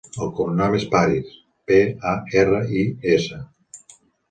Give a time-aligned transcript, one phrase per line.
[0.25, 1.35] El cognom és Paris:
[1.69, 1.77] pe,
[2.13, 3.41] a, erra, i, essa.